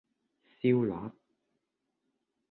[0.59, 1.11] 燒臘